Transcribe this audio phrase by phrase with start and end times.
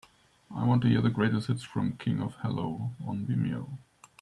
[0.49, 3.77] I want to hear the greatest hits from King Ov Hell on vimeo